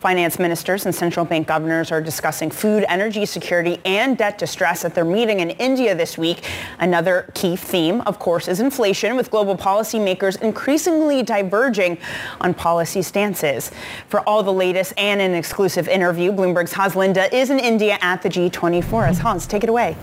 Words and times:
Finance 0.00 0.38
ministers 0.38 0.86
and 0.86 0.94
central 0.94 1.26
bank 1.26 1.48
governors 1.48 1.90
are 1.90 2.00
discussing 2.00 2.52
food, 2.52 2.84
energy 2.88 3.26
security, 3.26 3.80
and 3.84 4.16
debt 4.16 4.38
distress 4.38 4.84
at 4.84 4.94
their 4.94 5.04
meeting 5.04 5.40
in 5.40 5.50
India 5.50 5.92
this 5.92 6.16
week. 6.16 6.44
Another 6.78 7.28
key 7.34 7.56
theme, 7.56 8.00
of 8.02 8.16
course, 8.20 8.46
is 8.46 8.60
inflation, 8.60 9.16
with 9.16 9.28
global 9.28 9.56
policymakers 9.56 10.40
increasingly 10.40 11.24
diverging 11.24 11.98
on 12.40 12.54
policy 12.54 13.02
stances. 13.02 13.72
For 14.06 14.20
all 14.20 14.44
the 14.44 14.52
latest 14.52 14.92
and 14.96 15.20
an 15.20 15.34
exclusive 15.34 15.88
interview, 15.88 16.30
Bloomberg's 16.30 16.72
Hans 16.72 16.94
is 17.32 17.50
in 17.50 17.58
India 17.58 17.98
at 18.00 18.22
the 18.22 18.28
G20 18.28 18.84
Haslinda, 18.84 19.48
take 19.48 19.64
it 19.64 19.68
away. 19.68 19.96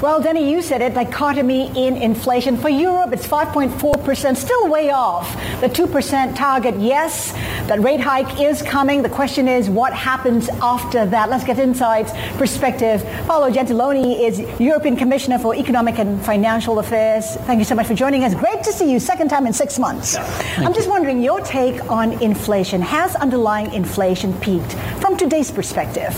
Well, 0.00 0.22
Denny, 0.22 0.48
you 0.48 0.62
said 0.62 0.80
it, 0.80 0.94
dichotomy 0.94 1.72
in 1.76 1.96
inflation. 1.96 2.56
For 2.56 2.68
Europe, 2.68 3.12
it's 3.12 3.26
5.4%, 3.26 4.36
still 4.36 4.68
way 4.68 4.90
off. 4.90 5.34
The 5.60 5.68
2% 5.68 6.36
target, 6.36 6.76
yes, 6.78 7.32
that 7.66 7.80
rate 7.80 7.98
hike 7.98 8.40
is 8.40 8.62
coming. 8.62 9.02
The 9.02 9.08
question 9.08 9.48
is, 9.48 9.68
what 9.68 9.92
happens 9.92 10.48
after 10.62 11.04
that? 11.06 11.30
Let's 11.30 11.42
get 11.42 11.58
insights, 11.58 12.12
perspective. 12.36 13.02
Paolo 13.26 13.50
Gentiloni 13.50 14.20
is 14.20 14.38
European 14.60 14.94
Commissioner 14.94 15.36
for 15.36 15.52
Economic 15.56 15.98
and 15.98 16.24
Financial 16.24 16.78
Affairs. 16.78 17.34
Thank 17.48 17.58
you 17.58 17.64
so 17.64 17.74
much 17.74 17.88
for 17.88 17.94
joining 17.94 18.22
us. 18.22 18.36
Great 18.36 18.62
to 18.62 18.72
see 18.72 18.92
you, 18.92 19.00
second 19.00 19.30
time 19.30 19.48
in 19.48 19.52
six 19.52 19.80
months. 19.80 20.14
I'm 20.58 20.74
just 20.74 20.88
wondering, 20.88 21.24
your 21.24 21.40
take 21.40 21.90
on 21.90 22.12
inflation. 22.22 22.80
Has 22.82 23.16
underlying 23.16 23.72
inflation 23.72 24.32
peaked 24.38 24.74
from 25.00 25.16
today's 25.16 25.50
perspective? 25.50 26.14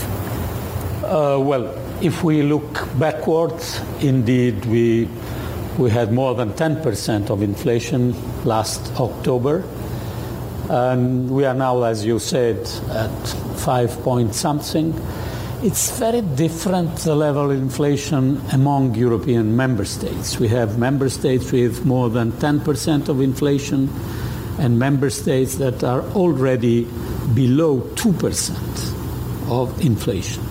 Uh, 1.03 1.39
well, 1.41 1.80
if 2.01 2.23
we 2.23 2.41
look 2.41 2.87
backwards, 2.97 3.79
indeed, 3.99 4.65
we, 4.65 5.07
we 5.77 5.91
had 5.91 6.11
more 6.11 6.33
than 6.33 6.51
10% 6.53 7.29
of 7.29 7.43
inflation 7.43 8.15
last 8.43 8.91
October. 8.99 9.63
And 10.69 11.29
we 11.29 11.45
are 11.45 11.53
now, 11.53 11.83
as 11.83 12.03
you 12.03 12.17
said, 12.17 12.57
at 12.89 13.27
5 13.59 14.03
point 14.03 14.33
something. 14.33 14.99
It's 15.61 15.99
very 15.99 16.21
different, 16.21 16.95
the 16.97 17.13
level 17.13 17.51
of 17.51 17.57
inflation 17.57 18.41
among 18.51 18.95
European 18.95 19.55
member 19.55 19.85
states. 19.85 20.39
We 20.39 20.47
have 20.47 20.79
member 20.79 21.07
states 21.07 21.51
with 21.51 21.85
more 21.85 22.09
than 22.09 22.31
10% 22.31 23.09
of 23.09 23.21
inflation 23.21 23.89
and 24.57 24.79
member 24.79 25.11
states 25.11 25.55
that 25.57 25.83
are 25.83 26.01
already 26.13 26.87
below 27.35 27.81
2% 27.95 29.51
of 29.51 29.85
inflation. 29.85 30.50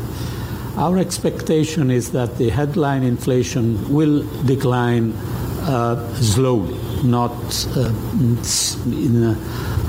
Our 0.77 0.99
expectation 0.99 1.91
is 1.91 2.13
that 2.13 2.39
the 2.39 2.49
headline 2.51 3.03
inflation 3.03 3.93
will 3.93 4.23
decline 4.45 5.13
uh, 5.63 6.15
slowly, 6.15 6.79
not 7.05 7.33
uh, 7.77 7.81
a, 7.81 9.37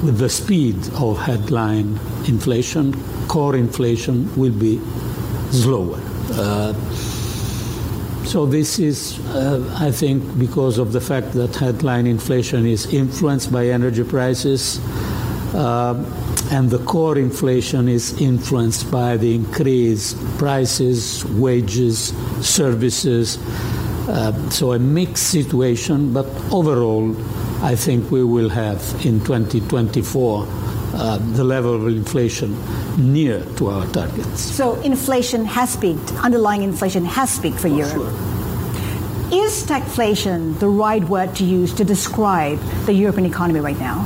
with 0.04 0.18
the 0.18 0.30
speed 0.30 0.76
of 0.96 1.20
headline 1.20 2.00
inflation. 2.28 2.94
Core 3.28 3.56
inflation 3.56 4.34
will 4.36 4.54
be 4.54 4.80
slower. 5.52 6.00
Uh, 6.34 6.74
so 8.26 8.46
this 8.46 8.80
is, 8.80 9.20
uh, 9.30 9.78
I 9.80 9.92
think, 9.92 10.24
because 10.40 10.78
of 10.78 10.94
the 10.94 11.02
fact 11.02 11.34
that 11.34 11.56
headline 11.56 12.08
inflation 12.08 12.66
is 12.66 12.92
influenced 12.94 13.52
by 13.52 13.68
energy 13.68 14.04
prices, 14.04 14.80
uh, 15.54 15.94
and 16.52 16.70
the 16.70 16.80
core 16.80 17.18
inflation 17.18 17.88
is 17.88 18.20
influenced 18.22 18.92
by 18.92 19.16
the 19.16 19.34
increased 19.34 20.18
prices, 20.38 21.24
wages, 21.26 22.10
services. 22.42 23.38
Uh, 24.10 24.50
so 24.50 24.74
a 24.74 24.80
mixed 24.80 25.28
situation, 25.28 26.12
but 26.12 26.26
overall, 26.52 27.16
I 27.64 27.76
think 27.76 28.12
we 28.12 28.26
will 28.26 28.50
have 28.50 28.82
in 29.06 29.22
2024 29.22 30.46
uh, 30.94 31.18
the 31.36 31.44
level 31.46 31.74
of 31.74 31.88
inflation 31.88 32.58
near 32.98 33.46
to 33.56 33.68
our 33.70 33.86
targets. 33.88 34.42
So 34.42 34.76
inflation 34.82 35.46
has 35.46 35.78
peaked, 35.78 36.12
underlying 36.16 36.64
inflation 36.64 37.06
has 37.06 37.40
peaked 37.40 37.56
for, 37.56 37.70
for 37.70 37.76
Europe. 37.78 37.94
Sure. 37.94 38.32
Is 39.32 39.64
stagflation 39.66 40.60
the 40.60 40.68
right 40.68 41.04
word 41.06 41.34
to 41.38 41.46
use 41.46 41.74
to 41.76 41.86
describe 41.86 42.60
the 42.86 42.94
European 42.94 43.26
economy 43.26 43.62
right 43.62 43.80
now? 43.80 44.04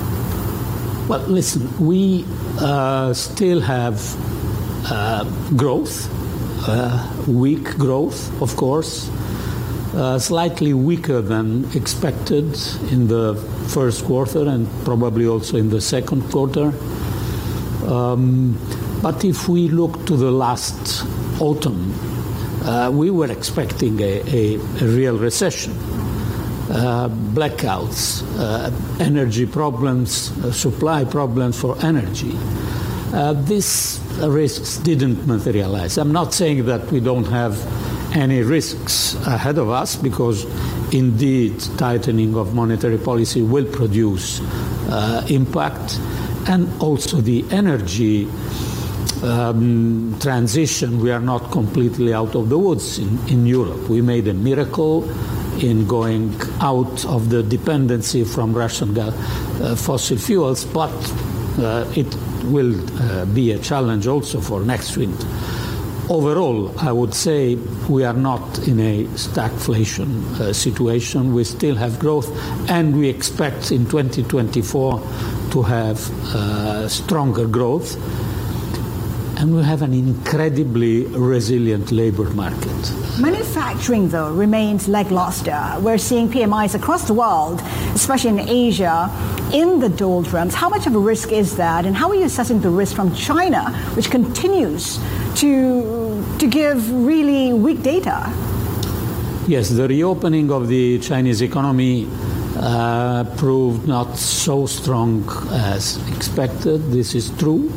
Well, 1.07 1.19
listen, 1.27 1.69
we 1.85 2.25
uh, 2.59 3.13
still 3.13 3.61
have 3.61 4.01
uh, 4.91 5.23
growth, 5.55 6.09
uh, 6.67 7.07
weak 7.27 7.77
growth, 7.77 8.41
of 8.41 8.55
course, 8.55 9.07
uh, 9.93 10.17
slightly 10.17 10.73
weaker 10.73 11.21
than 11.21 11.71
expected 11.75 12.57
in 12.91 13.07
the 13.07 13.35
first 13.67 14.03
quarter 14.05 14.49
and 14.49 14.67
probably 14.83 15.27
also 15.27 15.57
in 15.57 15.69
the 15.69 15.79
second 15.79 16.23
quarter. 16.31 16.73
Um, 17.85 18.57
but 19.03 19.23
if 19.23 19.47
we 19.47 19.67
look 19.69 20.07
to 20.07 20.17
the 20.17 20.31
last 20.31 21.05
autumn, 21.39 21.93
uh, 22.63 22.89
we 22.91 23.11
were 23.11 23.31
expecting 23.31 23.99
a, 23.99 24.23
a, 24.25 24.55
a 24.55 24.87
real 24.87 25.19
recession 25.19 25.72
blackouts, 27.33 28.23
uh, 28.37 28.71
energy 28.99 29.45
problems, 29.45 30.31
uh, 30.43 30.51
supply 30.51 31.05
problems 31.05 31.59
for 31.59 31.77
energy. 31.85 32.33
Uh, 33.13 33.33
these 33.33 34.01
risks 34.19 34.77
didn't 34.77 35.25
materialize. 35.25 35.97
I'm 35.97 36.11
not 36.11 36.33
saying 36.33 36.65
that 36.65 36.91
we 36.91 36.99
don't 36.99 37.25
have 37.25 37.55
any 38.15 38.41
risks 38.41 39.15
ahead 39.27 39.57
of 39.57 39.69
us 39.69 39.95
because 39.95 40.45
indeed 40.93 41.59
tightening 41.77 42.35
of 42.35 42.53
monetary 42.53 42.97
policy 42.97 43.41
will 43.41 43.65
produce 43.65 44.39
uh, 44.89 45.25
impact 45.29 45.99
and 46.47 46.69
also 46.81 47.17
the 47.17 47.43
energy 47.51 48.27
um, 49.23 50.15
transition 50.19 51.01
we 51.01 51.11
are 51.11 51.19
not 51.19 51.51
completely 51.51 52.13
out 52.13 52.35
of 52.35 52.49
the 52.49 52.57
woods 52.57 52.99
in, 52.99 53.19
in 53.27 53.45
Europe 53.45 53.89
we 53.89 54.01
made 54.01 54.27
a 54.27 54.33
miracle 54.33 55.01
in 55.63 55.88
going 55.88 56.33
out 56.61 57.05
of 57.05 57.29
the 57.29 57.43
dependency 57.43 58.23
from 58.23 58.53
Russian 58.53 58.97
uh, 58.97 59.75
fossil 59.75 60.17
fuels, 60.17 60.66
but 60.66 60.91
uh, 61.59 61.85
it 61.95 62.13
will 62.45 62.75
uh, 63.01 63.25
be 63.25 63.51
a 63.51 63.59
challenge 63.59 64.07
also 64.07 64.41
for 64.41 64.61
next 64.61 64.97
winter. 64.97 65.27
Overall, 66.07 66.77
I 66.79 66.91
would 66.91 67.16
say 67.16 67.55
we 67.89 68.03
are 68.03 68.13
not 68.13 68.67
in 68.67 68.79
a 68.79 69.05
stagflation 69.16 70.23
uh, 70.39 70.53
situation. 70.53 71.33
We 71.33 71.43
still 71.43 71.75
have 71.75 71.97
growth, 71.97 72.29
and 72.69 72.95
we 72.95 73.09
expect 73.09 73.72
in 73.72 73.85
2024 73.87 74.99
to 75.51 75.61
have 75.63 76.35
uh, 76.35 76.87
stronger 76.89 77.47
growth. 77.47 77.97
And 79.37 79.53
we 79.53 79.64
have 79.64 79.82
an 79.82 79.93
incredibly 79.93 81.05
resilient 81.08 81.91
labor 81.91 82.29
market. 82.29 82.91
Manufacturing, 83.20 84.08
though, 84.08 84.32
remains 84.32 84.87
lackluster. 84.87 85.76
We're 85.82 85.97
seeing 85.97 86.29
PMIs 86.29 86.73
across 86.73 87.05
the 87.05 87.14
world, 87.14 87.61
especially 87.93 88.29
in 88.29 88.40
Asia, 88.40 89.09
in 89.53 89.79
the 89.79 89.90
doldrums. 89.90 90.53
How 90.53 90.70
much 90.70 90.87
of 90.87 90.96
a 90.96 90.99
risk 90.99 91.34
is 91.34 91.58
that, 91.58 91.85
and 91.85 91.96
how 91.96 92.09
are 92.09 92.16
you 92.16 92.23
assessing 92.23 92.61
the 92.61 92.70
risk 92.70 92.96
from 92.96 93.14
China, 93.14 93.72
which 93.96 94.09
continues 94.09 94.99
to, 95.35 96.23
to 96.40 96.47
give 96.47 96.90
really 96.91 97.52
weak 97.52 97.84
data? 97.84 98.31
Yes, 99.47 99.70
the 99.70 99.88
reopening 99.88 100.49
of 100.49 100.70
the 100.70 100.97
Chinese 100.99 101.41
economy 101.41 102.08
uh, 102.58 103.26
proved 103.35 103.85
not 103.85 104.17
so 104.17 104.66
strong 104.66 105.29
as 105.52 105.97
expected. 106.16 106.90
This 106.91 107.14
is 107.16 107.29
true. 107.38 107.72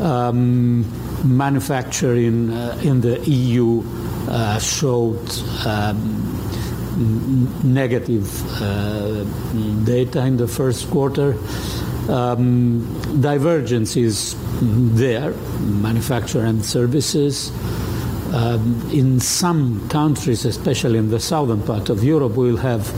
Um, 0.00 0.84
manufacturing 1.24 2.50
uh, 2.52 2.78
in 2.84 3.00
the 3.00 3.18
EU 3.28 3.82
uh, 4.28 4.58
showed 4.60 5.28
um, 5.66 6.28
negative 7.64 8.28
uh, 8.62 9.24
data 9.84 10.24
in 10.24 10.36
the 10.36 10.48
first 10.48 10.90
quarter. 10.90 11.36
Um, 12.08 13.20
divergence 13.20 13.96
is 13.96 14.34
there, 14.60 15.32
manufacture 15.60 16.44
and 16.44 16.64
services. 16.64 17.50
Um, 18.32 18.88
in 18.92 19.20
some 19.20 19.88
countries, 19.88 20.44
especially 20.44 20.98
in 20.98 21.10
the 21.10 21.20
southern 21.20 21.62
part 21.62 21.88
of 21.88 22.04
Europe, 22.04 22.36
we'll 22.36 22.58
have 22.58 22.88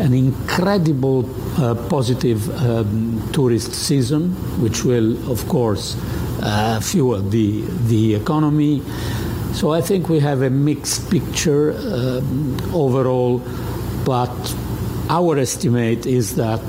an 0.00 0.14
incredible 0.14 1.28
uh, 1.60 1.74
positive 1.88 2.48
um, 2.64 3.22
tourist 3.32 3.72
season, 3.74 4.30
which 4.62 4.84
will, 4.84 5.30
of 5.30 5.46
course, 5.48 5.94
uh, 6.42 6.80
fuel 6.80 7.20
the, 7.20 7.62
the 7.86 8.14
economy. 8.14 8.82
So 9.52 9.72
I 9.72 9.80
think 9.80 10.08
we 10.08 10.20
have 10.20 10.42
a 10.42 10.50
mixed 10.50 11.10
picture 11.10 11.72
um, 11.72 12.56
overall, 12.72 13.42
but 14.04 14.30
our 15.08 15.38
estimate 15.38 16.06
is 16.06 16.36
that 16.36 16.62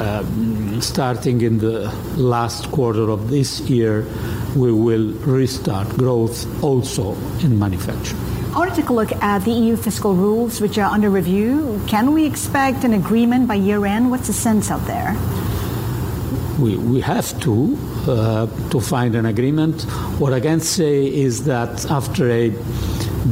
um, 0.00 0.80
starting 0.80 1.40
in 1.40 1.58
the 1.58 1.92
last 2.16 2.70
quarter 2.70 3.10
of 3.10 3.28
this 3.28 3.60
year, 3.60 4.06
we 4.54 4.72
will 4.72 5.12
restart 5.26 5.88
growth 5.96 6.46
also 6.62 7.14
in 7.40 7.58
manufacturing. 7.58 8.22
I 8.54 8.58
want 8.60 8.70
to 8.74 8.80
take 8.80 8.88
a 8.88 8.92
look 8.92 9.12
at 9.12 9.44
the 9.44 9.50
EU 9.50 9.76
fiscal 9.76 10.14
rules, 10.14 10.60
which 10.60 10.78
are 10.78 10.90
under 10.90 11.10
review. 11.10 11.80
Can 11.86 12.12
we 12.12 12.24
expect 12.24 12.84
an 12.84 12.94
agreement 12.94 13.46
by 13.46 13.54
year 13.54 13.84
end? 13.84 14.10
What's 14.10 14.28
the 14.28 14.32
sense 14.32 14.70
out 14.70 14.86
there? 14.86 15.14
We, 16.58 16.76
we 16.76 17.00
have 17.00 17.38
to 17.42 17.78
uh, 18.08 18.46
to 18.70 18.80
find 18.80 19.14
an 19.14 19.26
agreement. 19.26 19.82
What 20.18 20.32
I 20.32 20.40
can 20.40 20.60
say 20.60 21.06
is 21.06 21.44
that 21.44 21.88
after 21.90 22.28
a 22.30 22.50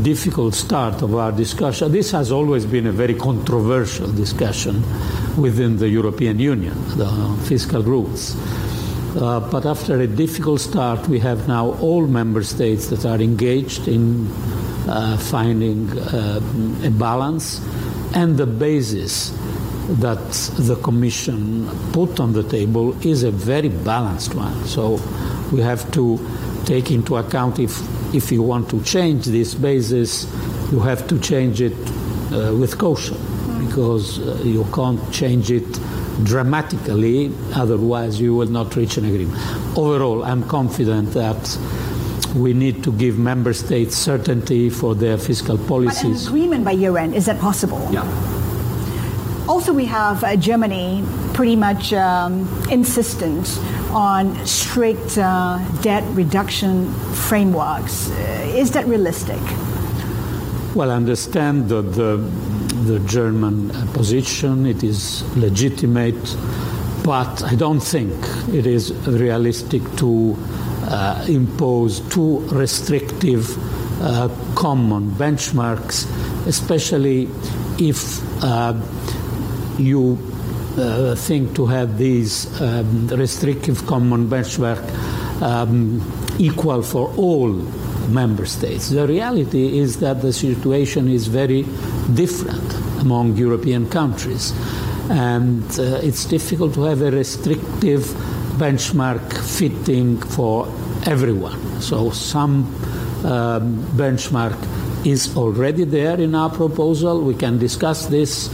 difficult 0.03 0.55
start 0.55 1.03
of 1.03 1.15
our 1.15 1.33
discussion, 1.33 1.91
this 1.91 2.13
has 2.13 2.31
always 2.31 2.67
been 2.67 2.87
a 2.87 2.93
very 2.93 3.15
controversial 3.15 4.13
discussion 4.13 4.83
within 5.37 5.79
the 5.79 5.89
European 5.89 6.39
Union, 6.39 6.75
the 6.97 7.11
fiscal 7.45 7.83
rules. 7.83 8.37
Uh, 9.17 9.41
but 9.51 9.65
after 9.65 9.99
a 10.01 10.07
difficult 10.07 10.61
start, 10.61 11.09
we 11.09 11.19
have 11.19 11.49
now 11.49 11.73
all 11.81 12.07
member 12.07 12.45
states 12.45 12.89
that 12.89 13.07
are 13.07 13.21
engaged 13.21 13.89
in 13.89 14.31
uh, 14.89 15.17
finding 15.17 15.91
uh, 15.99 16.39
a 16.85 16.91
balance 16.91 17.61
and 18.15 18.37
the 18.37 18.47
basis 18.47 19.33
that 19.89 20.33
the 20.59 20.77
Commission 20.77 21.69
put 21.93 22.19
on 22.21 22.33
the 22.33 22.43
table 22.43 22.95
is 23.07 23.23
a 23.23 23.31
very 23.31 23.69
balanced 23.69 24.35
one. 24.35 24.65
So 24.67 25.01
we 25.53 25.61
have 25.61 25.91
to 25.93 26.19
take 26.65 26.91
into 26.91 27.17
account 27.17 27.59
if, 27.59 27.81
if 28.15 28.33
you 28.33 28.43
want 28.43 28.69
to 28.71 28.83
change 28.83 29.27
this 29.27 29.55
basis, 29.55 30.25
you 30.73 30.81
have 30.81 31.07
to 31.09 31.19
change 31.21 31.61
it 31.61 31.73
uh, 32.33 32.55
with 32.55 32.77
caution 32.79 33.17
because 33.65 34.19
uh, 34.19 34.43
you 34.45 34.67
can't 34.75 35.01
change 35.13 35.51
it 35.51 35.67
dramatically, 36.25 37.31
otherwise, 37.55 38.21
you 38.21 38.35
will 38.35 38.49
not 38.49 38.75
reach 38.75 38.97
an 38.97 39.05
agreement. 39.05 39.39
Overall, 39.77 40.25
I'm 40.25 40.43
confident 40.49 41.13
that 41.13 41.59
we 42.35 42.53
need 42.53 42.83
to 42.85 42.93
give 42.93 43.19
member 43.19 43.53
states 43.53 43.97
certainty 43.97 44.71
for 44.71 44.95
their 44.95 45.19
fiscal 45.19 45.59
policies. 45.59 46.25
But 46.25 46.33
an 46.33 46.37
agreement 46.37 46.65
by 46.65 46.73
year 46.73 46.99
end, 46.99 47.15
is 47.15 47.27
that 47.27 47.41
possible? 47.41 47.87
Yeah. 47.93 48.36
Also, 49.49 49.73
we 49.73 49.85
have 49.85 50.25
uh, 50.25 50.35
Germany 50.37 51.05
pretty 51.33 51.55
much 51.55 51.93
um, 51.93 52.49
insistent 52.71 53.59
on 53.91 54.35
strict 54.45 55.17
uh, 55.19 55.59
debt 55.83 56.03
reduction 56.17 56.93
frameworks. 57.15 58.11
Uh, 58.11 58.53
is 58.57 58.73
that 58.73 58.87
realistic? 58.87 59.41
Well, 60.75 60.91
I 60.91 60.95
understand 60.95 61.69
the, 61.69 61.81
the, 61.83 62.17
the 62.85 62.99
German 63.07 63.71
position. 63.93 64.67
It 64.67 64.83
is 64.83 65.23
legitimate, 65.37 66.37
but 67.05 67.45
I 67.45 67.55
don't 67.55 67.81
think 67.81 68.13
it 68.53 68.67
is 68.67 68.93
realistic 69.07 69.83
to 69.99 70.37
uh, 70.89 71.25
impose 71.29 72.01
too 72.11 72.41
restrictive 72.51 73.57
uh, 74.03 74.29
common 74.55 75.11
benchmarks, 75.13 76.07
especially 76.47 77.29
if 77.79 78.21
uh, 78.43 78.75
you 79.79 80.19
uh, 80.79 81.15
think 81.15 81.55
to 81.57 81.67
have 81.67 81.99
these 81.99 82.61
um, 82.61 83.09
restrictive 83.09 83.87
common 83.87 84.29
benchmark 84.29 84.83
um, 85.43 86.03
equal 86.39 86.83
for 86.83 87.13
all 87.17 87.49
member 88.09 88.47
states. 88.47 88.91
The 88.91 89.07
reality 89.07 89.79
is 89.79 90.01
that 90.01 90.23
the 90.23 90.33
situation 90.33 91.09
is 91.09 91.27
very 91.27 91.63
different 92.15 92.75
among 93.01 93.37
European 93.37 93.89
countries, 93.89 94.53
and 95.11 95.65
uh, 95.79 96.01
it's 96.03 96.25
difficult 96.25 96.75
to 96.75 96.83
have 96.83 97.03
a 97.03 97.11
restrictive 97.11 98.03
benchmark 98.59 99.33
fitting 99.33 100.19
for 100.19 100.67
everyone. 101.07 101.81
So 101.81 102.11
some 102.11 102.65
um, 103.25 103.83
benchmark 103.97 104.57
is 105.07 105.37
already 105.37 105.85
there 105.85 106.19
in 106.21 106.35
our 106.35 106.51
proposal. 106.51 107.21
We 107.23 107.35
can 107.35 107.59
discuss 107.59 108.07
this 108.07 108.51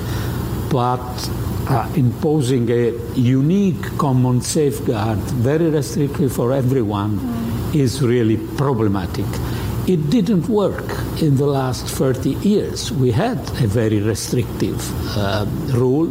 but 0.73 1.31
uh, 1.69 1.87
imposing 1.97 2.69
a 2.71 2.93
unique 3.15 3.83
common 3.99 4.41
safeguard, 4.41 5.19
very 5.19 5.69
restrictive 5.69 6.33
for 6.33 6.53
everyone, 6.53 7.19
mm. 7.19 7.75
is 7.75 8.03
really 8.03 8.39
problematic. 8.57 9.27
It 9.87 10.09
didn't 10.09 10.49
work 10.49 10.89
in 11.21 11.37
the 11.37 11.47
last 11.47 11.87
30 11.87 12.31
years. 12.49 12.91
We 12.91 13.11
had 13.11 13.39
a 13.61 13.67
very 13.67 14.01
restrictive 14.01 14.81
uh, 15.17 15.45
rule. 15.75 16.11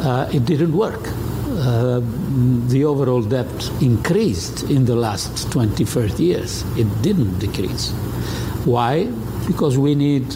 Uh, 0.00 0.28
it 0.32 0.44
didn't 0.46 0.72
work. 0.72 1.00
Uh, 1.06 2.00
the 2.68 2.84
overall 2.84 3.22
debt 3.22 3.70
increased 3.80 4.64
in 4.64 4.84
the 4.84 4.96
last 4.96 5.52
20, 5.52 5.84
30 5.84 6.22
years. 6.24 6.64
It 6.76 7.02
didn't 7.02 7.38
decrease. 7.38 7.90
Why? 8.64 9.04
Because 9.46 9.78
we 9.78 9.94
need 9.94 10.26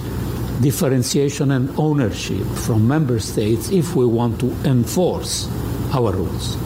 differentiation 0.60 1.50
and 1.50 1.70
ownership 1.78 2.46
from 2.46 2.86
member 2.86 3.18
states 3.18 3.70
if 3.70 3.94
we 3.96 4.06
want 4.06 4.40
to 4.40 4.50
enforce 4.64 5.48
our 5.92 6.12
rules. 6.12 6.56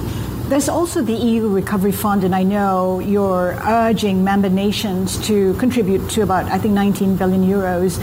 There's 0.49 0.69
also 0.69 1.03
the 1.03 1.13
EU 1.13 1.49
Recovery 1.49 1.93
Fund, 1.93 2.25
and 2.25 2.35
I 2.35 2.43
know 2.43 3.01
you're 3.01 3.59
urging 3.67 4.25
member 4.25 4.49
nations 4.49 5.19
to 5.27 5.53
contribute 5.55 6.09
to 6.11 6.23
about, 6.23 6.47
I 6.47 6.57
think, 6.57 6.73
19 6.73 7.17
billion 7.17 7.45
euros. 7.45 7.99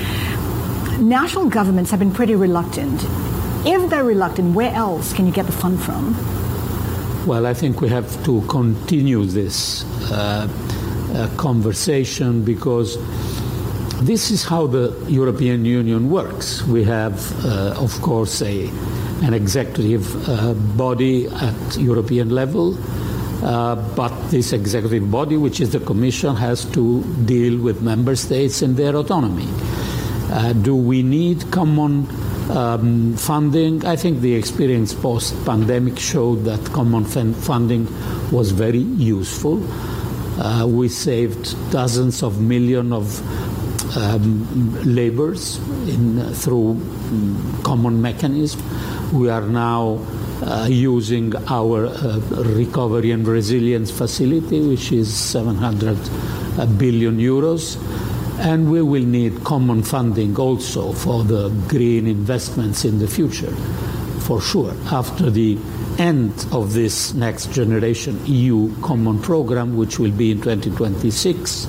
National 0.99 1.49
governments 1.49 1.89
have 1.89 1.99
been 1.99 2.13
pretty 2.13 2.35
reluctant. 2.35 3.01
If 3.65 3.89
they're 3.89 4.03
reluctant, 4.03 4.53
where 4.53 4.71
else 4.71 5.11
can 5.11 5.25
you 5.25 5.31
get 5.31 5.47
the 5.47 5.51
fund 5.51 5.81
from? 5.81 6.13
Well, 7.25 7.47
I 7.47 7.55
think 7.55 7.81
we 7.81 7.89
have 7.89 8.23
to 8.25 8.41
continue 8.41 9.25
this 9.25 9.83
uh, 10.11 10.47
uh, 11.15 11.27
conversation 11.37 12.43
because 12.43 12.97
this 14.01 14.29
is 14.29 14.43
how 14.43 14.67
the 14.67 14.93
European 15.07 15.63
Union 15.63 16.09
works. 16.09 16.61
We 16.63 16.83
have, 16.83 17.45
uh, 17.45 17.75
of 17.77 18.01
course, 18.01 18.41
a, 18.41 18.67
an 19.23 19.33
executive 19.33 20.05
uh, 20.27 20.53
body 20.53 21.27
at 21.27 21.77
European 21.77 22.29
level, 22.29 22.77
uh, 23.43 23.75
but 23.95 24.11
this 24.29 24.51
executive 24.51 25.09
body, 25.09 25.37
which 25.37 25.61
is 25.61 25.71
the 25.71 25.79
Commission, 25.79 26.35
has 26.35 26.65
to 26.71 27.03
deal 27.25 27.61
with 27.61 27.81
member 27.81 28.15
states 28.15 28.61
and 28.61 28.75
their 28.75 28.95
autonomy. 28.95 29.47
Uh, 30.29 30.51
do 30.53 30.75
we 30.75 31.01
need 31.01 31.49
common 31.51 32.07
um, 32.51 33.15
funding? 33.15 33.85
I 33.85 33.95
think 33.95 34.19
the 34.19 34.35
experience 34.35 34.93
post 34.93 35.33
pandemic 35.45 35.97
showed 35.99 36.43
that 36.45 36.63
common 36.73 37.05
funding 37.05 37.87
was 38.31 38.51
very 38.51 38.79
useful. 38.79 39.63
Uh, 40.37 40.67
we 40.67 40.89
saved 40.89 41.55
dozens 41.71 42.21
of 42.21 42.41
millions 42.41 42.91
of 42.91 43.54
um, 43.95 44.83
labors 44.83 45.57
in, 45.87 46.33
through 46.33 46.71
um, 46.71 47.61
common 47.63 48.01
mechanism. 48.01 48.61
We 49.13 49.29
are 49.29 49.41
now 49.41 49.99
uh, 50.41 50.67
using 50.69 51.33
our 51.47 51.87
uh, 51.87 52.19
recovery 52.57 53.11
and 53.11 53.27
resilience 53.27 53.91
facility, 53.91 54.61
which 54.61 54.91
is 54.91 55.13
700 55.13 55.97
uh, 55.97 56.65
euros. 56.67 57.77
And 58.39 58.69
we 58.69 58.81
will 58.81 59.05
need 59.05 59.43
common 59.45 59.81
funding 59.81 60.37
also 60.37 60.91
for 60.91 61.23
the 61.23 61.49
green 61.69 62.05
investments 62.05 62.83
in 62.83 62.99
the 62.99 63.07
future, 63.07 63.55
for 64.19 64.41
sure. 64.41 64.73
After 64.91 65.29
the 65.29 65.57
end 65.97 66.45
of 66.51 66.73
this 66.73 67.13
next 67.13 67.53
generation 67.53 68.19
EU 68.25 68.75
common 68.81 69.21
program, 69.21 69.77
which 69.77 69.99
will 69.99 70.11
be 70.11 70.31
in 70.31 70.41
2026, 70.41 71.67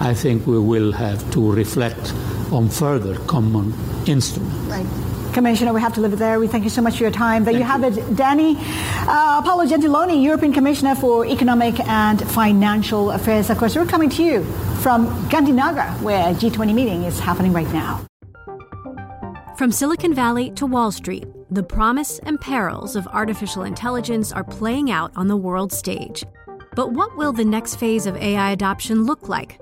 I 0.00 0.14
think 0.14 0.46
we 0.46 0.58
will 0.58 0.92
have 0.92 1.30
to 1.32 1.52
reflect 1.52 2.12
on 2.52 2.68
further 2.68 3.16
common 3.26 3.72
instruments. 4.06 4.56
Right. 4.68 4.86
Commissioner, 5.32 5.72
we 5.72 5.80
have 5.80 5.94
to 5.94 6.00
leave 6.00 6.12
it 6.12 6.16
there. 6.16 6.38
We 6.38 6.46
thank 6.46 6.64
you 6.64 6.70
so 6.70 6.82
much 6.82 6.98
for 6.98 7.04
your 7.04 7.12
time. 7.12 7.44
There 7.44 7.54
thank 7.54 7.64
you 7.64 7.70
have 7.70 7.84
it, 7.84 8.16
Danny 8.16 8.56
uh, 9.08 9.40
Paolo 9.42 9.64
Gentiloni, 9.64 10.22
European 10.22 10.52
Commissioner 10.52 10.94
for 10.94 11.24
Economic 11.24 11.80
and 11.80 12.20
Financial 12.30 13.10
Affairs. 13.10 13.48
Of 13.48 13.56
course, 13.58 13.74
we're 13.74 13.86
coming 13.86 14.10
to 14.10 14.22
you 14.22 14.44
from 14.82 15.06
Gandhinagar, 15.30 16.00
where 16.02 16.34
G20 16.34 16.74
meeting 16.74 17.04
is 17.04 17.18
happening 17.18 17.52
right 17.52 17.72
now. 17.72 18.04
From 19.56 19.72
Silicon 19.72 20.12
Valley 20.12 20.50
to 20.52 20.66
Wall 20.66 20.90
Street 20.90 21.24
the 21.52 21.62
promise 21.62 22.18
and 22.20 22.40
perils 22.40 22.96
of 22.96 23.06
artificial 23.08 23.64
intelligence 23.64 24.32
are 24.32 24.42
playing 24.42 24.90
out 24.90 25.12
on 25.14 25.28
the 25.28 25.36
world 25.36 25.70
stage. 25.70 26.24
But 26.74 26.92
what 26.92 27.14
will 27.18 27.34
the 27.34 27.44
next 27.44 27.76
phase 27.76 28.06
of 28.06 28.16
AI 28.16 28.52
adoption 28.52 29.04
look 29.04 29.28
like? 29.28 29.61